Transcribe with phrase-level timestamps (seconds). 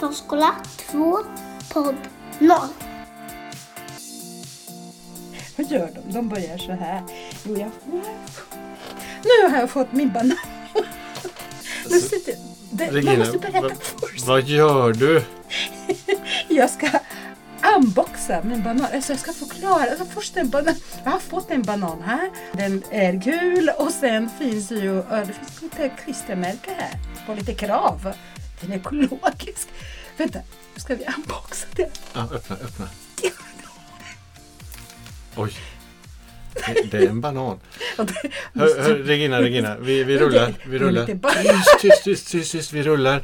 [0.00, 0.54] Förskola
[0.90, 1.18] 2
[1.72, 1.94] podd
[2.38, 2.56] 0.
[5.56, 6.12] Vad gör de?
[6.12, 7.02] De börjar så här.
[7.44, 7.70] Jo, jag...
[9.24, 10.36] Nu har jag fått min banan.
[11.90, 12.34] Nu sitter...
[12.70, 14.26] Det, man Regina, måste berätta vad, först.
[14.26, 15.22] vad gör du?
[16.48, 16.88] Jag ska
[17.76, 18.86] unboxa min banan.
[18.94, 19.90] Alltså jag ska förklara.
[19.90, 20.74] Alltså först en banan.
[21.04, 22.30] Jag har fått en banan här.
[22.52, 28.12] Den är gul och sen finns ju det finns lite klistermärke här på lite krav.
[28.60, 29.45] Den är ekologisk.
[30.16, 30.38] Vänta,
[30.74, 31.90] nu ska vi unboxa den.
[32.14, 32.88] Ja, öppna, öppna.
[35.36, 35.52] Oj.
[36.54, 37.60] Det, det är en banan.
[38.54, 40.54] Hör, hör, Regina, Regina, vi, vi rullar.
[40.66, 41.06] Vi rullar.
[41.06, 43.22] Tyst, tyst, tyst, tyst, tyst, vi rullar.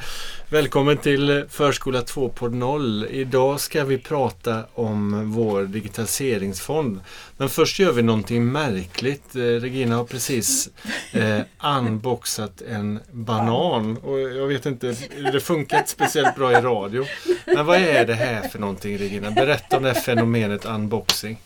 [0.49, 3.07] Välkommen till Förskola 2.0.
[3.07, 7.01] Idag ska vi prata om vår digitaliseringsfond.
[7.37, 9.37] Men först gör vi någonting märkligt.
[9.37, 10.71] Eh, Regina har precis
[11.13, 11.41] eh,
[11.79, 13.97] unboxat en banan.
[13.97, 14.97] Och jag vet inte,
[15.33, 17.07] det funkar speciellt bra i radio.
[17.47, 19.31] Men vad är det här för någonting Regina?
[19.31, 21.39] Berätta om det här fenomenet unboxing.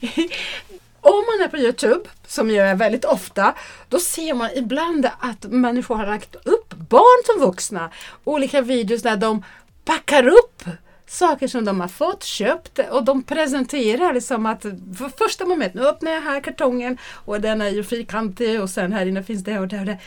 [1.04, 3.54] Om man är på Youtube, som jag är väldigt ofta,
[3.88, 7.90] då ser man ibland att människor har lagt upp, barn som vuxna,
[8.24, 9.44] olika videos där de
[9.84, 10.62] packar upp
[11.06, 14.62] saker som de har fått, köpt och de presenterar liksom att
[14.98, 18.92] för första momentet, nu öppnar jag här kartongen och den är ju fyrkantig och sen
[18.92, 19.98] här inne finns det och det och det.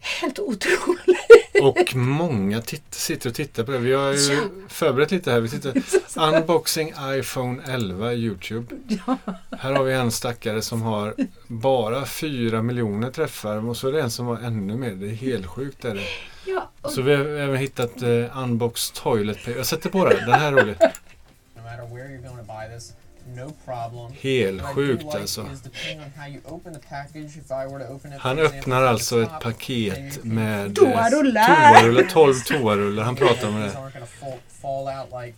[0.00, 1.18] Helt otroligt!
[1.62, 3.78] Och många sitter och tittar på det.
[3.78, 4.40] Vi har ju Ja.
[4.68, 5.40] förberett lite här.
[5.40, 5.74] Vi tittar.
[6.34, 8.76] Unboxing iPhone 11 Youtube.
[9.58, 11.14] Här har vi en stackare som har
[11.46, 14.90] bara 4 miljoner träffar och så är det en som har ännu mer.
[14.90, 15.84] Det är helt sjukt.
[15.84, 16.06] Är det.
[16.46, 19.56] Ja, och Så vi har även hittat uh, Unbox Toilet Paper.
[19.56, 20.16] Jag sätter på den.
[20.16, 20.76] Den här är rolig.
[20.76, 22.44] no
[24.20, 25.46] Helt sjukt alltså.
[28.18, 31.74] Han öppnar alltså ett paket med eh, Toarullar.
[31.80, 33.02] toarullar, 12 toarullar.
[33.02, 33.72] Han pratar om det.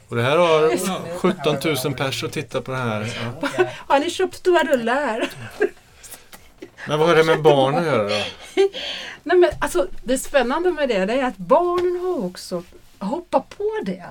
[0.09, 3.13] Och det här har ja, 17 000 pers att titta på det här.
[3.41, 3.65] Ja.
[3.87, 5.29] har ni köpt stora rullar?
[6.89, 8.25] Men vad har det med barn att göra då?
[9.23, 12.63] Nej, men alltså, det spännande med det, det är att barnen har också
[12.99, 14.05] hoppat på det.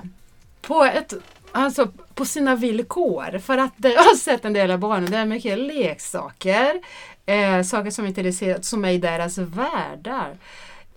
[0.60, 1.12] På, ett,
[1.52, 3.38] alltså, på sina villkor.
[3.38, 6.80] För att det, jag har sett en del av barnen, det är mycket leksaker.
[7.26, 10.36] Eh, saker som, är intresserade, som är i deras världar.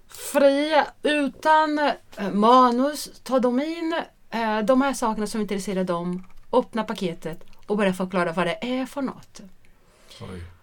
[0.08, 3.96] Fria, utan eh, manus, tar de in
[4.30, 8.86] eh, de här sakerna som intresserar dem, öppna paketet och börja förklara vad det är
[8.86, 9.42] för något.
[10.22, 10.55] Oj.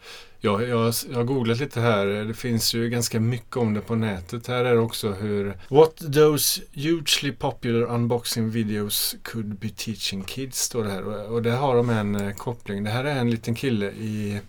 [0.45, 2.07] Ja, jag, jag har googlat lite här.
[2.07, 4.47] Det finns ju ganska mycket om det på nätet.
[4.47, 10.59] Här är det också hur What those hugely popular unboxing videos could be teaching kids
[10.59, 11.03] står det här.
[11.03, 12.85] Och, och det har de en eh, koppling.
[12.85, 14.41] Det här är en liten kille i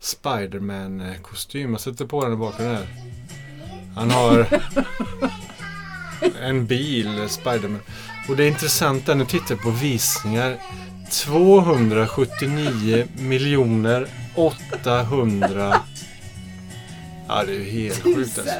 [0.00, 1.70] Spiderman-kostym.
[1.70, 2.86] Jag sätter på den i bakgrunden här.
[3.94, 4.46] Han har
[6.42, 7.80] en bil, Spiderman.
[8.28, 10.56] Och det är intressant där, nu tittar jag på visningar.
[11.10, 14.08] 279 miljoner
[14.38, 15.80] 800
[17.28, 18.54] Ja det är ju helt sjukt alltså.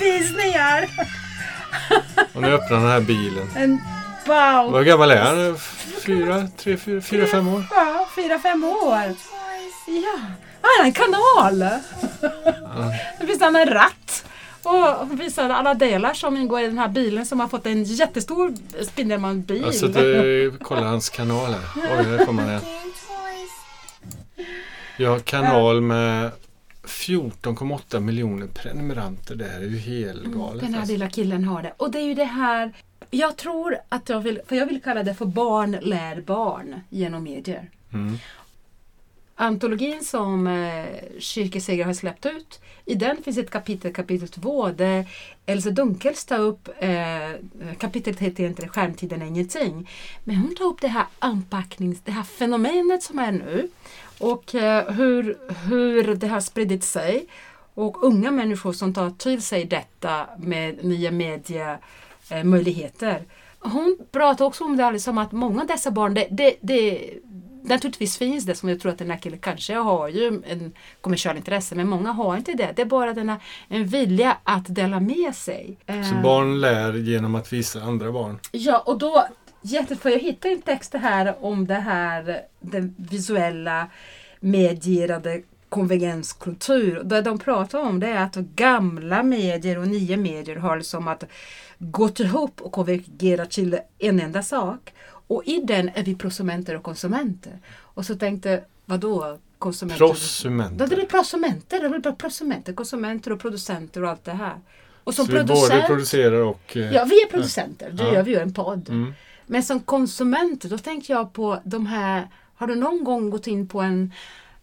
[0.00, 0.88] Visningar!
[2.34, 3.48] Och nu öppnar han den här bilen.
[3.56, 3.80] En
[4.26, 4.72] wow!
[4.72, 5.58] Vad gammal är han?
[6.06, 7.64] Fyra, tre, fyra, fyra, fem år?
[7.70, 9.14] Ja, fyra, fem år.
[9.86, 10.18] Ja.
[10.60, 11.58] Ah, han har en kanal!
[13.20, 14.24] Det finns en ratt.
[14.62, 18.54] Och visar alla delar som ingår i den här bilen som har fått en jättestor
[18.84, 19.62] Spindelman-bil.
[19.62, 21.98] Jag sitter och kollar hans kanal här.
[21.98, 22.60] Oj, här kommer han
[24.98, 26.30] har kanal med
[26.82, 29.34] 14,8 miljoner prenumeranter.
[29.34, 30.62] Det här är ju helt galet.
[30.62, 30.92] Den här alltså.
[30.92, 31.72] lilla killen har det.
[31.76, 32.72] Och det är ju det här,
[33.10, 37.22] jag tror att jag vill, för jag vill kalla det för barn lär barn genom
[37.22, 37.70] medier.
[37.92, 38.18] Mm.
[39.34, 45.06] Antologin som eh, har släppt ut, i den finns ett kapitel, kapitel 2, där
[45.46, 49.90] Else Dunkels tar upp, eh, kapitlet heter egentligen Skärmtiden är ingenting,
[50.24, 53.68] men hon tar upp det här anpacknings, det här fenomenet som är nu
[54.22, 55.38] och eh, hur,
[55.68, 57.26] hur det har spridit sig
[57.74, 63.22] och unga människor som tar till sig detta med nya mediemöjligheter.
[63.58, 67.10] Hon pratar också om det alldeles som att många av dessa barn, det, det, det,
[67.62, 71.36] naturligtvis finns det som jag tror att den här killen kanske har ju en kommersiell
[71.36, 72.72] intresse men många har inte det.
[72.76, 75.78] Det är bara denna, en vilja att dela med sig.
[75.86, 78.38] Så Eh, barn lär genom att visa andra barn.
[78.52, 79.26] Ja, och då
[79.62, 83.88] jätte, för jag hittade en text här om det här den visuella
[84.42, 87.02] medierade konvergenskultur.
[87.04, 91.24] Det de pratar om det är att gamla medier och nya medier har liksom att
[91.78, 94.92] gått ihop och konvergerat till en enda sak.
[95.26, 97.58] Och i den är vi prosumenter och konsumenter.
[97.78, 100.06] Och så tänkte, vadå konsumenter?
[100.06, 100.86] Prosumenter.
[100.86, 104.56] Det blir prosumenter, det blir prosumenter, konsumenter och producenter och allt det här.
[105.04, 106.76] Och som Så vi både producent, producerar och...
[106.76, 108.14] eh, ja vi är producenter, Ja.
[108.14, 108.88] gör vi ju en podd.
[108.88, 109.14] Mm.
[109.46, 112.28] Men som konsument, då tänkte jag på de här,
[112.62, 114.12] har du någon gång gått in på en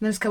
[0.01, 0.29] när du ska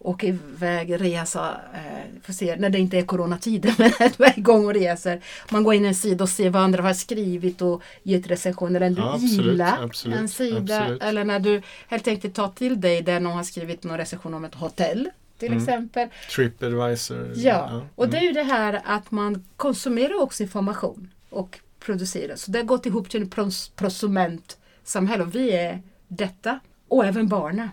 [0.00, 4.38] åka iväg, resa, eh, får se, när det inte är coronatider, men när du är
[4.38, 5.20] igång och reser.
[5.50, 8.80] Man går in i en sida och ser vad andra har skrivit och gett recensioner.
[8.80, 10.80] Eller du Ja, gillar en sida.
[10.82, 11.02] absolut.
[11.02, 14.44] Eller när du helt enkelt tar till dig där någon har skrivit någon recension om
[14.44, 15.10] ett hotell.
[15.38, 15.62] Till Mm.
[15.62, 16.08] exempel.
[16.30, 17.32] Tripadvisor.
[17.36, 18.34] Ja, och det är mm.
[18.34, 22.36] ju det här att man konsumerar också information och producerar.
[22.36, 26.60] Så det har gått ihop till ett pros- prosumentsamhälle och vi är detta.
[26.92, 27.68] Och även barnen.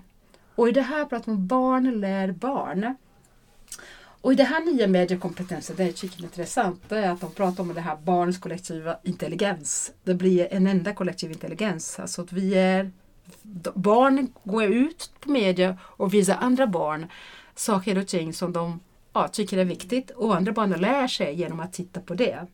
[0.56, 2.96] Och i det här pratar man om barn lär barn.
[4.22, 7.64] Och i det här nya mediekompetensen, det är tycker intressant, det är att de pratar
[7.64, 9.92] om det här barns kollektiva intelligens.
[10.04, 12.00] Det blir en enda kollektiv intelligens.
[12.00, 12.92] Alltså att vi är,
[13.74, 17.08] barn går ut på media och visar andra barn
[17.56, 18.80] saker och ting som de
[19.14, 22.48] ja, tycker är viktigt och andra barn lär sig genom att titta på det.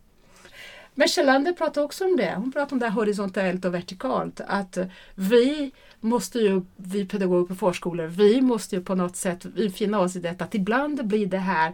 [0.95, 2.35] Men Kjellander pratar också om det.
[2.35, 4.41] Hon pratar om det här horisontellt och vertikalt.
[4.47, 4.77] Att
[5.15, 9.45] vi måste ju, vi pedagoger på förskolor, vi måste ju på något sätt
[9.75, 10.43] finna oss i detta.
[10.43, 11.73] Att ibland blir det här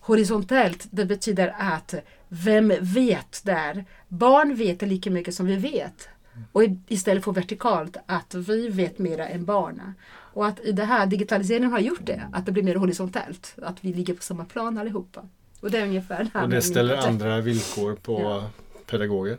[0.00, 0.86] horisontellt.
[0.90, 1.94] Det betyder att
[2.28, 3.84] vem vet där?
[4.08, 6.08] Barn vet lika mycket som vi vet.
[6.52, 9.94] Och istället för vertikalt, att vi vet mera än barnen.
[10.34, 13.54] Och att i det här, digitaliseringen har gjort det, att det blir mer horisontellt.
[13.62, 15.28] Att vi ligger på samma plan allihopa.
[15.64, 18.50] Och det är ungefär det Och det ställer andra villkor på Ja.
[18.86, 19.38] pedagoger.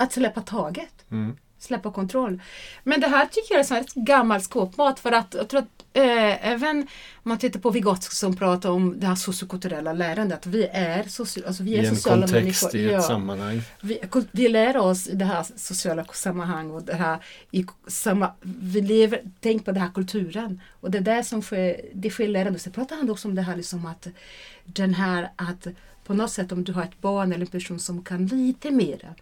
[0.00, 1.10] Att släppa taget.
[1.10, 1.36] Mm.
[1.58, 2.42] Släppa kontroll.
[2.84, 5.77] Men det här tycker jag är här ett gammalt skåpmat för att jag tror att
[5.98, 6.86] eh, även om
[7.22, 10.38] man tittar på Vygotsky som pratar om det här sociokulturella lärandet.
[10.38, 12.80] Att vi är, soci, alltså vi I är en sociala kontext, människor.
[12.80, 13.02] i ett Ja.
[13.02, 13.62] sammanhang.
[13.80, 14.00] Vi,
[14.32, 17.18] vi lär oss i det här sociala sammanhang och det här
[17.50, 21.80] i samma, vi lever, tänk på den här kulturen och det är där som sker,
[21.94, 22.58] det sker lärande.
[22.58, 24.06] Så pratar han också om det här liksom att
[24.64, 25.66] den här att
[26.04, 29.14] på något sätt om du har ett barn eller en person som kan lite mera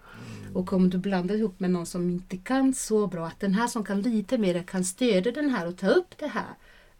[0.54, 3.66] och om du blandar ihop med någon som inte kan så bra att den här
[3.66, 6.54] som kan lite mera kan stödja den här och ta upp det här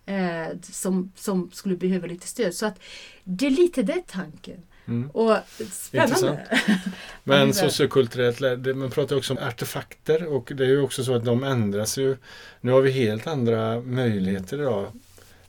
[0.07, 2.55] eh, som, som skulle behöva lite stöd.
[2.55, 2.79] Så att
[3.25, 4.63] det är lite det tanken.
[4.89, 5.11] Mm.
[5.11, 5.37] Och
[5.71, 6.47] spännande.
[7.25, 7.53] Men Ja.
[7.53, 11.99] sociokulturellt, man pratar också om artefakter och det är ju också så att de ändras
[11.99, 12.17] ju.
[12.61, 14.87] Nu har vi helt andra möjligheter idag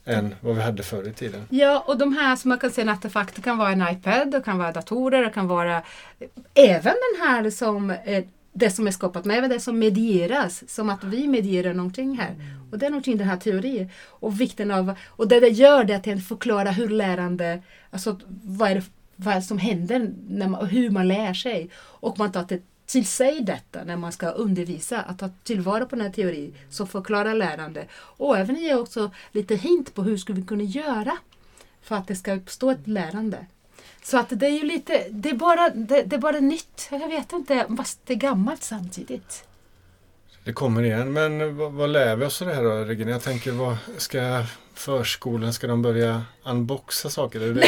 [0.05, 1.41] än vad vi hade förr i tiden.
[1.49, 4.31] Ja, och de här som man kan se en artefakt, det kan vara en iPad,
[4.31, 5.81] det kan vara datorer, det kan vara
[6.53, 7.93] även den här som
[8.57, 12.35] det som är skapat, men även det som medieras, som att vi medierar någonting här.
[12.71, 13.89] Och det är någonting, den här teorin.
[14.05, 17.61] Och vikten av, och det det gör det är att den förklarar hur lärande,
[17.91, 18.83] alltså vad är det
[19.15, 21.69] vad som händer när man, och hur man lär sig.
[21.75, 25.95] Och man tar det till sig detta när man ska undervisa, att ta tillvara på
[25.95, 27.85] den här teorin som förklarar lärande.
[27.93, 31.17] Och även ge också lite hint på hur skulle vi kunna göra
[31.81, 33.45] för att det ska uppstå ett lärande.
[34.09, 36.87] Så att det är ju lite, det är bara, det, det är bara nytt.
[36.91, 39.43] Jag vet inte, fast det är gammalt samtidigt.
[40.43, 43.11] Det kommer igen, men vad, vad lär vi oss av det här då Regina?
[43.11, 47.41] Jag tänker, vad ska förskolan, ska de börja unboxa saker?
[47.41, 47.67] Är det det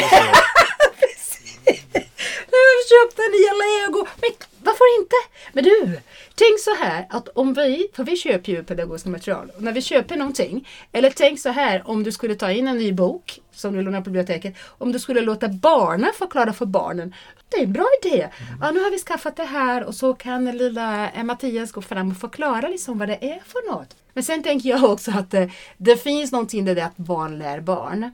[2.50, 4.06] har köpt en nya lego.
[4.20, 4.30] Men
[4.70, 5.16] varför inte?
[5.52, 6.00] Men du,
[6.34, 9.82] tänk så här att om vi, för vi köper ju pedagogiskt material, och när vi
[9.82, 13.76] köper någonting, eller tänk så här om du skulle ta in en ny bok som
[13.76, 17.14] du lånar på biblioteket, om du skulle låta barnen förklara för barnen.
[17.48, 18.28] Det är en bra idé.
[18.60, 22.16] Ja, nu har vi skaffat det här och så kan lilla Mattias gå fram och
[22.16, 23.96] förklara liksom vad det är för något.
[24.12, 27.60] Men sen tänker jag också att det, det finns någonting där det att barn lär
[27.60, 28.10] barn.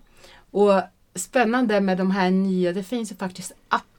[0.51, 0.73] Och
[1.15, 3.53] spännande med de här nya, det finns ju faktiskt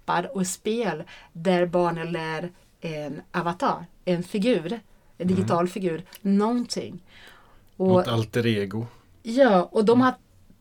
[0.07, 4.79] appar och spel där barnen lär en avatar, en figur,
[5.17, 7.03] en digital figur, någonting.
[7.77, 8.85] Och, Något alter ego.
[9.23, 10.13] ja, och de har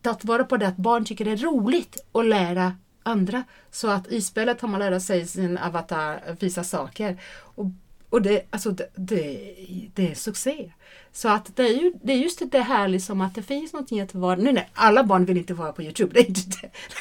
[0.02, 3.44] tagit vara på det att barn tycker det är roligt att lära andra.
[3.70, 7.20] Så att i spelet har man lära sig sin avatar visa saker.
[7.56, 7.66] Och,
[8.10, 9.54] och det, alltså det, det,
[9.94, 10.72] det är succé.
[11.12, 14.00] Så att det är, ju, det är just det här liksom att det finns någonting
[14.00, 14.36] att vara...
[14.36, 16.10] Nu nej, alla barn vill inte vara på Youtube.
[16.14, 16.40] Det är inte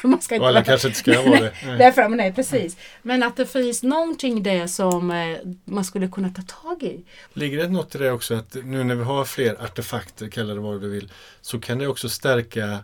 [0.02, 0.08] det.
[0.08, 1.52] Man ska inte alla vara- kanske inte ska vara det.
[1.66, 1.78] Nej.
[1.78, 2.76] Därför, nej, precis.
[3.02, 7.04] Men att det finns någonting där som eh, man skulle kunna ta tag i.
[7.32, 10.60] Ligger det något i det också att nu när vi har fler artefakter, kalla det
[10.60, 12.78] vad du vill, så kan det också stärka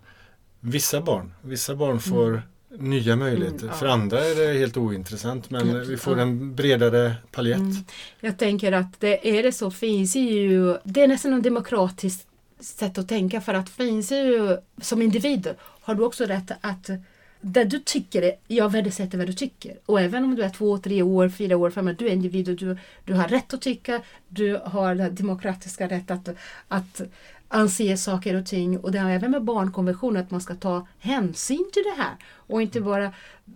[0.61, 1.35] vissa barn.
[1.43, 2.43] Vissa barn får
[2.79, 3.59] nya möjligheter.
[3.59, 3.75] Mm, ja.
[3.75, 6.23] För andra är det helt ointressant men Ja, vi får ja.
[6.23, 7.57] en bredare palett.
[7.57, 7.85] Mm.
[8.21, 12.27] Jag tänker att det är det så finns ju, det är nästan ett demokratiskt
[12.61, 16.91] sätt att tänka för att finns ju som individ har du också rätt att
[17.45, 19.79] det du tycker, jag värdesätter vad du tycker.
[19.87, 22.57] Och även om du är två, tre år, fyra år framåt, du är individ och
[22.57, 26.29] du, du har rätt att tycka, du har den demokratiska rätt att,
[26.69, 27.01] att,
[27.53, 31.71] anser saker och ting och det har även med barnkonventionen att man ska ta hänsyn
[31.73, 32.17] till det här.
[32.35, 33.13] Och inte bara,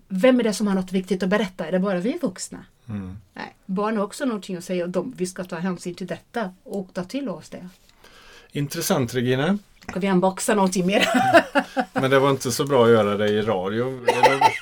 [0.08, 1.66] vem är det som har något viktigt att berätta?
[1.66, 2.64] Är det bara vi vuxna?
[2.88, 3.16] Mm.
[3.34, 6.50] Nej, barn har också någonting att säga och de, vi ska ta hänsyn till detta
[6.62, 7.68] och ta till oss det.
[8.52, 9.58] Intressant Regina.
[9.88, 11.08] Ska vi unboxa någonting mer?
[11.92, 14.00] Men det var inte så bra att göra det i radio.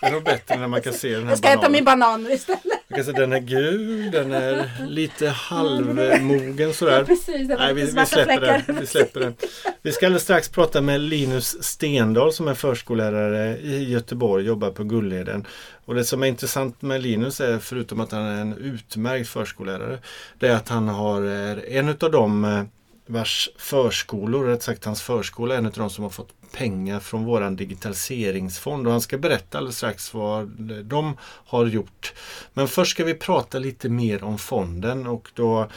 [0.05, 1.73] Det är nog, bättre när man kan se den här Jag ska äta bananen.
[1.73, 2.65] min banan istället.
[2.89, 7.05] Man kan se, den är gul, den är lite halvmogen sådär.
[7.05, 8.81] Precis, det var Nej, vi, vi, släpper den.
[8.81, 9.35] vi släpper den.
[9.83, 14.85] Vi ska alldeles strax prata med Linus Stendahl som är förskollärare i Göteborg, jobbar på
[14.85, 15.47] Gulleden.
[15.85, 19.99] Och det som är intressant med Linus är, förutom att han är en utmärkt förskollärare,
[20.39, 22.63] det är att han har är en utav dem eh,
[23.07, 27.25] vars förskolor, rätt sagt hans förskola, är en av de som har fått pengar från
[27.25, 30.49] våran digitaliseringsfond och han ska berätta alldeles strax vad
[30.85, 32.15] de har gjort.
[32.53, 35.69] Men först ska vi prata lite mer om fonden och då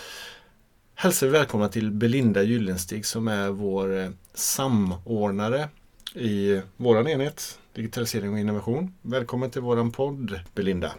[0.96, 5.70] hälsar vi välkomna till Belinda Gyllenstig som är vår eh, samordnare
[6.14, 8.94] i våran enhet Digitalisering och innovation.
[9.02, 10.92] Välkommen till våran podd Belinda.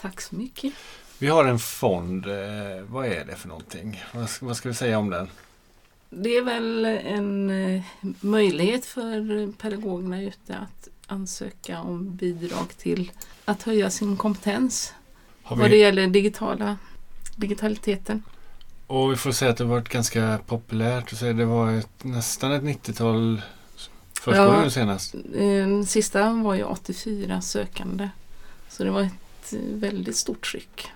[0.00, 0.72] Tack så mycket.
[1.18, 2.26] Vi har en fond.
[2.26, 2.32] Eh,
[2.88, 4.04] vad är det för någonting?
[4.14, 5.28] Vad, ska- vad ska vi säga om den?
[6.10, 7.82] Det är väl en eh,
[8.20, 13.10] möjlighet för pedagogerna ute att ansöka om bidrag till
[13.44, 14.94] att höja sin kompetens
[15.42, 16.76] Har vad det vi, gäller digitala,
[17.36, 18.22] digitaliteten.
[18.86, 21.12] och vi får säga att det har varit ganska populärt.
[21.12, 23.42] att säga Det var ett, nästan ett 90-tal
[24.20, 24.70] förskolor Ja.
[24.70, 25.14] senast.
[25.32, 28.08] Den sista var ju 84 sökande.
[28.68, 30.86] Så det var ett eh, väldigt stort tryck.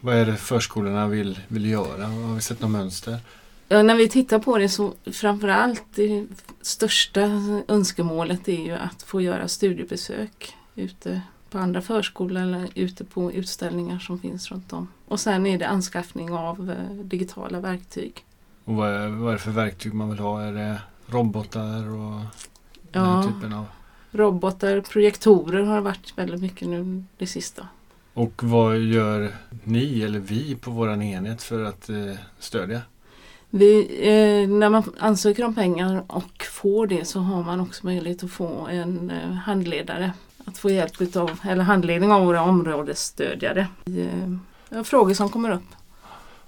[0.00, 2.06] Vad är det förskolorna vill, vill göra?
[2.06, 3.18] Har vi sett något mönster?
[3.72, 6.26] Ja, när vi tittar på det så framförallt det
[6.60, 7.20] största
[7.68, 13.98] önskemålet är ju att få göra studiebesök ute på andra förskolor eller ute på utställningar
[13.98, 14.88] som finns runt om.
[15.06, 18.24] Och sen är det anskaffning av eh, digitala verktyg.
[18.64, 20.42] Och vad är, vad är det för verktyg man vill ha?
[20.42, 22.20] Är det robotar och
[22.92, 23.64] den Ja, typen av?
[24.10, 27.68] robotar, projektorer har varit väldigt mycket nu det sista.
[28.14, 29.32] Och vad gör
[29.64, 31.96] ni eller vi på våran enhet för att eh,
[32.38, 32.80] stödja?
[33.50, 38.24] Vi, eh, när man ansöker om pengar och får det så har man också möjlighet
[38.24, 40.12] att få en eh, handledare.
[40.44, 44.08] Att få hjälp utav, eller handledning av våra områdesstödjare i
[44.70, 45.68] eh, frågor som kommer upp.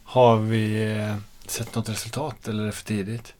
[0.04, 1.16] Har vi eh,
[1.47, 3.35] sett något resultat eller är det för tidigt?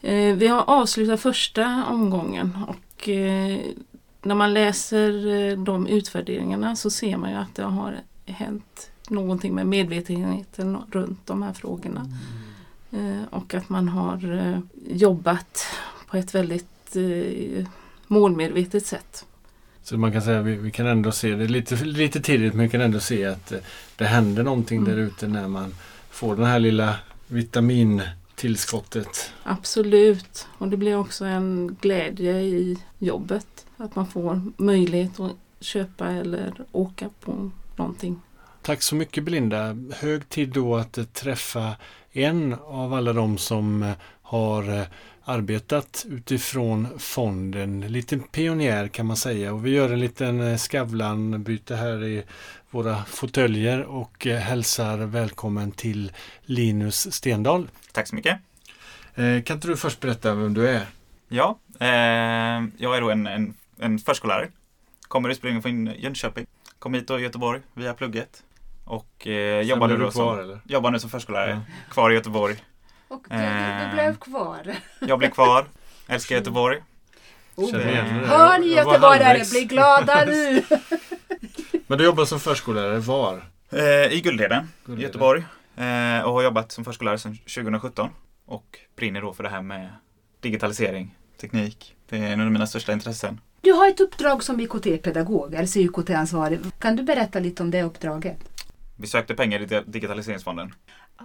[0.00, 3.58] Eh, vi har avslutat första omgången och eh,
[4.22, 9.66] när man läser de utvärderingarna så ser man ju att det har hänt någonting med
[9.66, 12.00] medvetenheten runt de här frågorna.
[12.00, 12.41] Eh,
[13.30, 14.58] och att man har eh,
[14.96, 15.66] jobbat
[16.10, 17.66] på ett väldigt eh,
[18.06, 19.26] målmedvetet sätt.
[19.82, 22.70] Så man kan säga vi, vi kan ändå se, det lite, lite tidigt men vi
[22.70, 23.58] kan ändå se att eh,
[23.96, 24.90] det händer någonting Mm.
[24.90, 25.74] där ute när man
[26.10, 26.96] får den här lilla
[27.26, 29.32] vitamintillskottet.
[29.42, 30.46] Absolut.
[30.58, 33.66] Och det blir också en glädje i jobbet.
[33.76, 38.20] Att man får möjlighet att köpa eller åka på någonting.
[38.62, 39.76] Tack så mycket Belinda.
[39.94, 41.76] Hög tid då att eh, träffa
[42.12, 43.92] en av alla de som eh,
[44.22, 44.86] har eh,
[45.24, 47.80] arbetat utifrån fonden.
[47.80, 52.22] Lite pionjär kan man säga och vi gör en liten eh, Skavlan-byte här i
[52.70, 57.68] våra fåtöljer och hälsar välkommen till Linus Stendahl.
[57.92, 58.38] Tack så mycket.
[59.14, 60.86] Kan inte du först berätta vem du är?
[61.28, 61.88] Ja, eh,
[62.76, 64.48] jag är då en, en, en förskollärare.
[65.00, 66.46] Kommer ursprungligen från Jönköping.
[66.78, 68.42] Kom hit i Göteborg via plugget.
[68.84, 70.60] Och eh, jobbar, nu blev kvar som, eller?
[70.64, 71.50] jobbar nu som förskollärare.
[71.50, 71.92] Ja.
[71.92, 72.56] Kvar i Göteborg.
[73.08, 74.74] Och du, du, du blev kvar.
[75.00, 75.66] Jag blir kvar.
[76.08, 76.82] Älskar Göteborg.
[77.56, 78.24] Där.
[78.26, 80.62] Hör ni göteborgare, bli glada nu!
[81.86, 83.44] Men du jobbar som förskollärare var?
[83.70, 85.08] Eh, I Guldheden Guldheden.
[85.08, 85.44] Göteborg.
[85.76, 88.10] Eh, och har jobbat som förskollärare sedan 2017.
[88.46, 89.88] Och brinner då för det här med
[90.40, 91.94] digitalisering, teknik.
[92.08, 93.40] Det är en av mina största intressen.
[93.60, 96.60] Du har ett uppdrag som IKT-pedagog, eller IKT-ansvarig.
[96.78, 98.51] Kan du berätta lite om det uppdraget?
[99.02, 100.74] Vi sökte pengar i Di- Digitaliseringsfonden.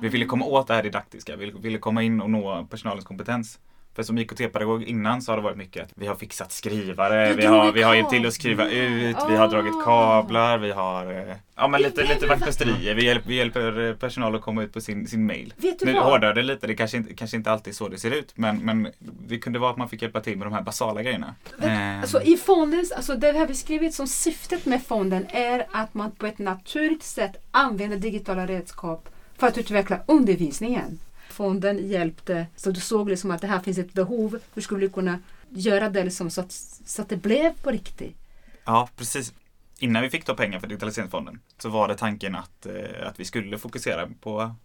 [0.02, 1.36] Vi ville komma åt det här didaktiska.
[1.36, 3.60] Vi ville komma in och nå personalens kompetens.
[3.98, 7.46] För som IKT-pedagog innan så har det varit mycket att vi har fixat skrivare, vi
[7.46, 8.80] har, vi har hjälpt till att skriva kablar.
[8.82, 12.96] ut, vi har dragit kablar, vi har eh, ja, men lite, lite ju vakthåsterier.
[12.96, 15.54] Vi hjälper, vi hjälper eh, personal att komma ut på sin, sin mail.
[15.58, 17.98] Vet du Nu hårdrar det lite, det kanske inte, kanske inte alltid är så det
[17.98, 18.32] ser ut.
[18.36, 21.36] Men, men det kunde vara att man fick hjälpa till med de här basala grejerna.
[21.62, 25.94] Eh, Alltså i fondens, alltså det vi har beskrivit som syftet med fonden är att
[25.94, 31.00] man på ett naturligt sätt använder digitala redskap för att utveckla undervisningen.
[31.38, 34.40] Fonden hjälpte, så du såg liksom att det här finns ett behov.
[34.54, 36.52] Hur skulle vi kunna göra det liksom så, att,
[36.86, 38.18] så att det blev på riktigt?
[38.66, 39.34] Ja, precis.
[39.80, 43.26] Innan vi fick ta pengar för digitaliseringsfonden så var det tanken att, eh, att vi
[43.26, 44.56] skulle fokusera på,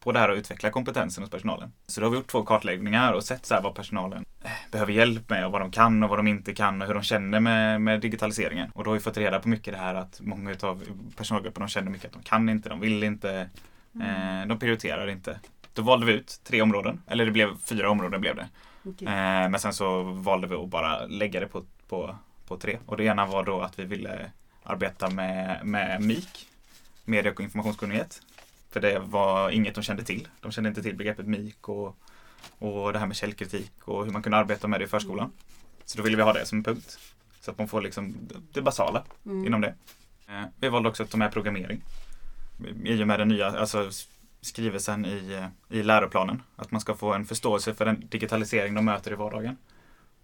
[0.00, 1.72] på det här och utveckla kompetensen hos personalen.
[1.86, 5.30] Så då har vi gjort två kartläggningar och sett så vad personalen eh, behöver hjälp
[5.30, 7.80] med och vad de kan och vad de inte kan och hur de känner med,
[7.80, 8.70] med digitaliseringen.
[8.74, 10.82] Och då har vi fått reda på mycket det här att många av
[11.16, 13.48] personalgrupperna känner mycket att de kan inte, de vill inte,
[13.94, 15.38] eh, de prioriterar inte.
[15.74, 18.48] Då valde vi ut tre områden, eller det blev fyra områden blev det.
[18.84, 19.08] Okej.
[19.08, 22.78] Eh, men sen så valde vi att bara lägga det på, på, på tre.
[22.86, 24.30] Och det ena var då att vi ville
[24.62, 26.46] arbeta med, med MIK,
[27.04, 28.22] medie och informationskunnighet.
[28.70, 30.28] För det var inget de kände till.
[30.40, 31.96] De kände inte till begreppet MIK och,
[32.58, 35.32] och det här med källkritik och hur man kunde arbeta med det i förskolan.
[35.84, 36.98] Så då ville vi ha det som en punkt.
[37.40, 38.16] Så att man får liksom
[38.52, 39.46] det- basala Mm.
[39.46, 39.74] inom det.
[40.28, 41.82] Eh, Vi valde också att ta med programmering.
[42.84, 43.90] I och med den nya alltså,
[44.42, 45.32] skrivelsen i,
[45.70, 46.42] eh, i läroplanen.
[46.56, 49.56] Att man ska få en förståelse för den digitalisering de möter i vardagen.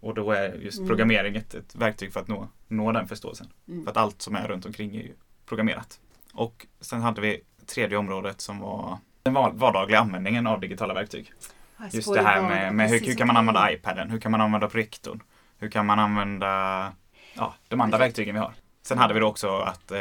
[0.01, 0.89] Och då är just Mm.
[0.89, 3.47] programmering ett, ett verktyg för att nå, nå den förståelsen.
[3.69, 3.85] Mm.
[3.85, 5.13] För att allt som är runt omkring är ju
[5.47, 6.01] programmerat.
[6.35, 11.33] Och sen hade vi tredje området som var den var- vardagliga användningen av digitala verktyg.
[11.93, 14.11] Just det här med, med hur, hur kan man använda iPaden?
[14.11, 15.23] Hur kan man använda projektorn?
[15.59, 16.93] Hur kan man använda
[17.35, 18.53] ja, de andra verktygen vi har?
[18.89, 19.99] Sen hade vi då också att eh,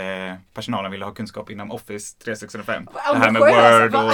[0.53, 2.87] personalen ville ha kunskap inom Office 365.
[2.93, 4.13] Vad Det här med Word och...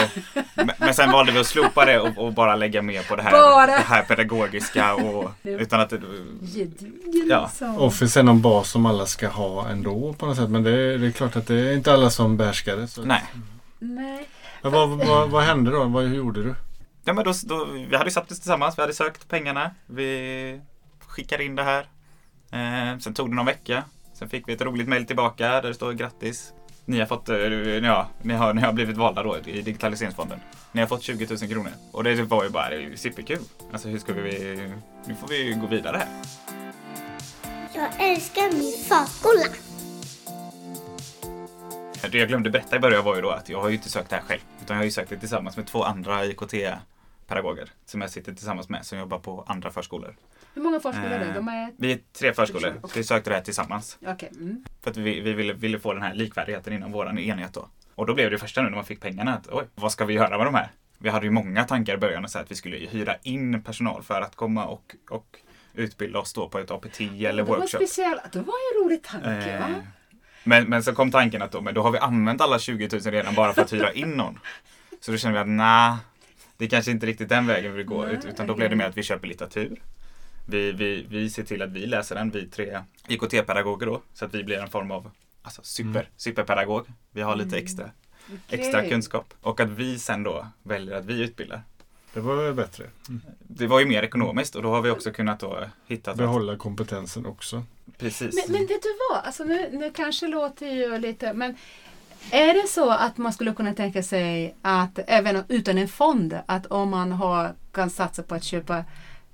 [0.80, 3.32] Men, sen valde vi att slopa det och, och bara lägga mer på det här,
[3.32, 3.66] Bara.
[3.66, 7.42] det här pedagogiska och utan att Ja.
[7.44, 7.78] liksom.
[7.78, 10.50] Office är någon bas som alla ska ha ändå på något sätt.
[10.50, 12.88] Men det är, det är klart att det är inte alla som behärskar det.
[12.88, 13.02] Så.
[13.02, 13.24] Nej.
[13.80, 14.28] Nej.
[14.62, 15.84] Men vad, vad, vad hände då?
[15.84, 16.56] Vad hur gjorde du?
[17.04, 19.72] Ja, men då, då, vi hade satt oss tillsammans, vi hade sökt pengarna.
[19.86, 20.62] Vi
[21.08, 21.88] skickade in det här.
[22.52, 23.84] Eh, sen tog det någon vecka.
[24.14, 26.54] Sen fick vi ett roligt mejl tillbaka där det står grattis.
[26.86, 30.40] Ni har fått, eh, ja, ni har, ni har blivit valda då i digitaliseringsfonden.
[30.72, 31.72] Ni har fått 20 000 kronor.
[31.92, 33.40] Och det var ju bara superkul.
[33.72, 34.56] Alltså hur ska vi,
[35.06, 36.08] nu får vi gå vidare här.
[37.76, 39.56] Jag älskar min förskola.
[42.12, 44.10] Det jag glömde berätta i början var ju då att jag har ju inte sökt
[44.10, 44.42] det här själv.
[44.62, 47.70] Utan jag har ju sökt det tillsammans med två andra IKT-pedagoger.
[47.86, 50.16] Som jag sitter tillsammans med som jobbar på andra förskolor.
[50.54, 51.26] Hur många förskolor är det?
[51.26, 51.72] Eh, De är...
[51.78, 52.74] Vi är tre förskolor.
[52.84, 53.98] Så vi sökte det här tillsammans.
[54.08, 54.30] Okej.
[54.36, 54.64] Mm.
[54.84, 57.68] För att vi, vi ville, ville få den här likvärdigheten inom vår enhet då.
[57.96, 60.14] Och då blev det första nu när man fick pengarna att oj, vad ska vi
[60.14, 60.68] göra med de här?
[60.98, 64.22] Vi hade ju många tankar i början så att vi skulle hyra in personal för
[64.22, 65.38] att komma och, och
[65.74, 67.78] utbilda oss då på ett APT eller det var workshop.
[67.78, 68.32] speciellt.
[68.32, 69.68] Det var en rolig tanke Eh, va?
[70.44, 73.02] men, men så kom tanken att då, men då har vi använt alla 20 000
[73.02, 74.40] redan bara för att hyra in någon.
[75.00, 75.96] Så då kände vi att nej,
[76.58, 78.06] det är kanske inte riktigt den vägen vi vill gå.
[78.06, 79.82] Nej, ut- Utan då blev det mer att vi köper litteratur.
[80.46, 84.02] Vi, vi, vi ser till att vi läser den, vi tre IKT-pedagoger då.
[84.14, 86.88] Så att vi blir en form av alltså, super, superpedagog.
[87.12, 87.90] Vi har lite extra,
[88.50, 88.90] extra Okej.
[88.90, 89.34] kunskap.
[89.42, 91.64] Och att vi sen då väljer att vi utbildar.
[92.14, 92.90] Det var väl bättre.
[93.40, 96.58] Det var ju mer ekonomiskt och då har vi också kunnat då hitta att Behålla
[96.58, 97.64] kompetensen också.
[97.98, 98.36] Precis.
[98.36, 99.24] Men, men vet du vad?
[99.24, 101.56] Alltså nu, nu kanske låter ju lite, men
[102.32, 106.66] är det så att man skulle kunna tänka sig att även utan en fond, att
[106.66, 108.86] om man har, kan satsa på att köpa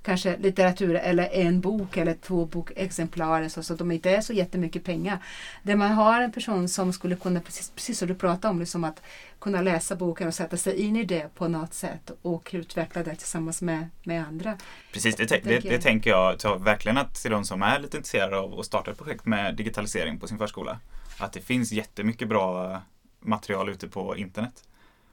[0.02, 4.84] kanske litteratur eller en bok eller två bokexemplar så, så de inte är så jättemycket
[4.84, 5.18] pengar.
[5.62, 8.84] Där man har en person som skulle kunna, precis, precis som du pratade om, liksom
[8.84, 9.02] att
[9.38, 13.14] kunna läsa boken och sätta sig in i det på något sätt och utveckla det
[13.14, 14.58] tillsammans med, med andra.
[14.92, 16.38] Precis, det, Det det, det, tänker jag.
[16.38, 19.56] ta verkligen att till de som är lite intresserade av att starta ett projekt med
[19.56, 20.78] digitalisering på sin förskola.
[21.18, 22.80] Att det finns jättemycket bra
[23.20, 24.64] material ute på internet.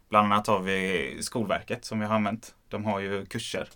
[0.10, 2.56] Bland annat har vi Skolverket som vi har använt.
[2.69, 3.69] De har ju kurser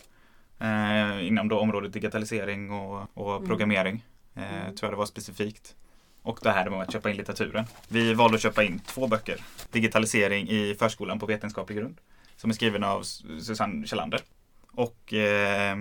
[0.62, 3.47] eh, inom då området digitalisering och, och Mm.
[3.47, 4.04] programmering.
[4.36, 4.76] Eh, Mm.
[4.76, 5.76] Tror jag det var specifikt.
[6.24, 7.65] Och det här med att köpa in litteraturen.
[7.88, 9.38] Vi valde att köpa in två böcker.
[9.71, 11.97] Digitalisering i förskolan på vetenskaplig grund.
[12.36, 13.02] Som är skriven av
[13.41, 14.21] Susanne Kjellander.
[14.71, 15.78] Och eh,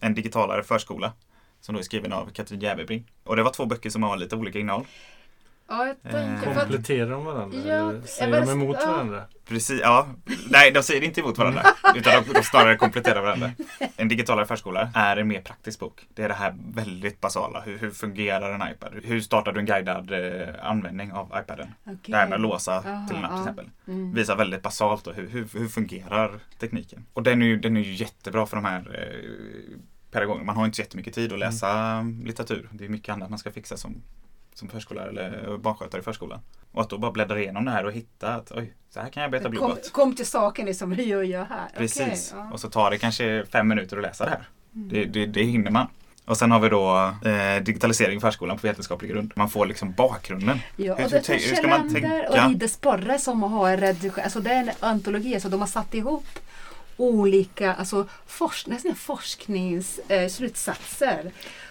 [0.00, 1.12] En digitalare förskola.
[1.60, 3.10] Som då är skriven av Katrin Jäverbring.
[3.24, 4.84] Och det var två böcker som har lite olika innehåll.
[5.68, 7.58] Ja, jag tänker, för att, Kompletterar de varandra?
[7.58, 8.86] Ja, eller säger bara- de emot ja.
[8.92, 9.22] varandra?
[9.48, 10.06] Precis, ja.
[10.50, 11.62] Nej, de säger inte emot varandra.
[11.94, 13.50] Utan de, de snarare kompletterar varandra.
[13.96, 16.06] En digitalare förskola är en mer praktisk bok.
[16.14, 17.60] Det är det här väldigt basala.
[17.60, 18.92] Hur, hur fungerar en iPad?
[19.04, 21.74] Hur startar du en guidad eh, användning av iPaden?
[21.84, 21.98] Okej.
[22.06, 23.42] Det här med att låsa Jaha, till en app till ja.
[23.42, 23.70] exempel.
[23.86, 24.14] Mm.
[24.14, 27.06] Visar väldigt basalt då, hur, hur, hur fungerar tekniken.
[27.12, 29.78] Och den är, ju, den är ju jättebra för de här eh,
[30.10, 30.44] pedagogerna.
[30.44, 32.68] Man har inte så jättemycket tid att läsa litteratur.
[32.72, 34.02] Det är mycket annat man ska fixa som,
[34.54, 36.40] som förskollärare eller barnskötare i förskolan.
[36.72, 39.22] Och att då bara bläddra igenom det här och hitta att oj, så här kan
[39.22, 39.92] jag beta Kom, blåbart.
[39.92, 41.68] kom till saken liksom, hur gör jag här?
[41.76, 42.00] Precis.
[42.02, 42.40] Okej, ja.
[42.40, 42.52] Mm.
[42.52, 44.48] Och så tar det kanske fem minuter att läsa det här.
[44.72, 45.86] Det, det, det hinner man.
[46.26, 49.32] Och sen har vi då eh, digitalisering i förskolan på vetenskaplig grund.
[49.36, 50.58] Man får liksom bakgrunden.
[50.76, 52.28] Ja, Hur- och hur det tänk- hur ska man tänka?
[52.46, 55.94] och Ide Sporre som har redigerat, alltså det är en antologi, så de har satt
[55.94, 56.24] ihop
[56.96, 61.18] olika alltså forsk, nästan forskningsslutsatser.
[61.18, 61.24] Eh.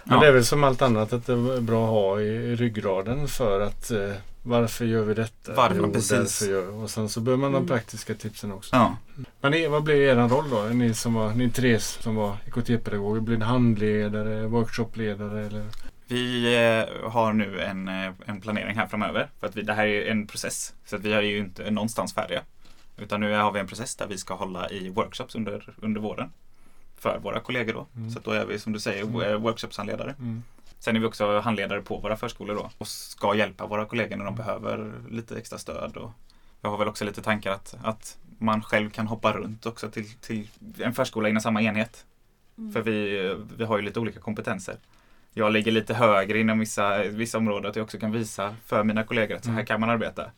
[0.03, 0.19] Men Ja.
[0.19, 3.61] det är väl som allt annat att det är bra att ha i ryggraden för
[3.61, 4.11] att eh,
[4.45, 5.53] Varför gör vi detta?
[5.53, 5.75] Varför?
[5.77, 6.41] Jo, Precis.
[6.49, 7.67] gör Och sen så behöver man de Mm.
[7.67, 8.75] praktiska tipsen också.
[8.75, 8.97] Ja.
[9.41, 10.61] Men ni, vad blev er roll då?
[10.63, 13.21] Ni, som var, ni tre som var IKT-pedagoger.
[13.21, 15.65] Blir ni handledare, workshopledare eller?
[16.07, 19.29] Vi eh, har nu en, eh, en planering här framöver.
[19.39, 20.73] För att vi, det här är en process.
[20.85, 22.41] Så att vi är ju inte någonstans färdiga.
[22.97, 26.29] Utan nu har vi en process där vi ska hålla i workshops under, under våren.
[26.97, 27.87] För våra kollegor då.
[27.95, 28.09] Mm.
[28.09, 29.21] Så då är vi som du säger Mm.
[29.21, 29.41] mm.
[29.41, 30.15] workshopshandledare.
[30.19, 30.43] Mm.
[30.79, 32.69] Sen är vi också handledare på våra förskolor då.
[32.77, 35.97] Och ska hjälpa våra kollegor när de behöver lite extra stöd.
[35.97, 36.11] Och
[36.61, 40.13] jag har väl också lite tankar att, att man själv kan hoppa runt också till,
[40.13, 40.47] till
[40.79, 42.05] en förskola inom samma enhet.
[42.73, 44.75] För vi, vi har ju lite olika kompetenser.
[45.33, 49.03] Jag ligger lite högre inom vissa, vissa områden att jag också kan visa för mina
[49.03, 49.65] kollegor att så här Mm.
[49.65, 50.31] kan man arbeta.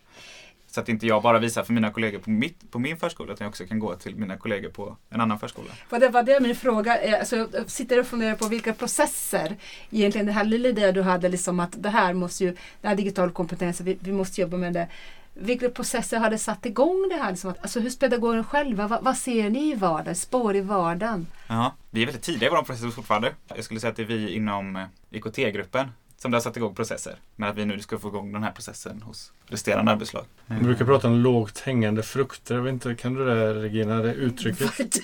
[0.75, 3.45] Så att inte jag bara visar för mina kollegor på, mitt, på min förskola utan
[3.45, 5.67] jag också kan gå till mina kollegor på en annan förskola.
[5.89, 7.19] För det var det min fråga är.
[7.19, 9.55] Alltså, jag sitter och funderar på vilka processer
[9.91, 12.95] egentligen det här lilla idén du hade liksom att det här måste ju, det här
[12.95, 14.87] digital kompetens, vi, vi måste jobba med det.
[15.33, 17.31] Vilka processer hade satt igång det här?
[17.31, 20.15] Liksom att, alltså hos pedagoger själva, vad, vad ser ni i vardagen?
[20.15, 21.27] Spår i vardagen?
[21.47, 23.33] Ja, vi är väldigt tidiga i vår process fortfarande.
[23.47, 27.15] Jag skulle säga att det är vi inom eh, IKT-gruppen som har satt igång processer.
[27.35, 30.25] Men att vi nu ska få igång den här processen hos resterande arbetslag.
[30.45, 32.55] Vi brukar prata om lågt hängande frukter.
[32.55, 34.71] Jag vet inte, kan du det Regina, det uttrycket?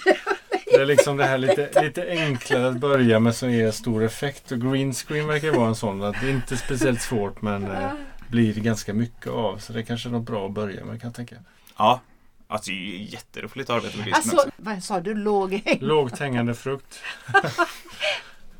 [0.73, 4.51] Det är liksom det här lite, lite enklare att börja med som ger stor effekt.
[4.51, 6.03] Och green screen verkar vara en sån.
[6.03, 7.89] Att det är inte speciellt svårt men eh,
[8.29, 9.57] blir ganska mycket av.
[9.57, 11.35] Så det kanske är något bra att börja med kan jag tänka.
[11.77, 12.01] Ja,
[12.47, 14.49] alltså det är jätteroligt att arbeta med grisen Alltså, också.
[14.57, 15.13] vad sa du?
[15.13, 15.77] Låg häng?
[15.81, 16.99] Lågt hängande frukt.